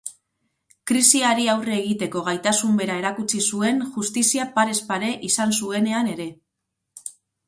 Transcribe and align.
Krisiari 0.91 1.43
aurre 1.51 1.73
egiteko 1.81 2.23
gaitasun 2.29 2.79
bera 2.79 2.95
erakutsi 3.01 3.41
zuen 3.57 3.83
justizia 3.97 4.47
parez 4.55 4.79
pare 4.87 5.11
izan 5.29 5.55
zuenean 5.61 6.11
ere. 6.15 6.27